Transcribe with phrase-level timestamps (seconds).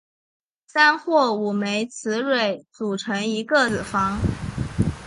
[0.65, 4.19] 三或五枚雌蕊组成一个子房。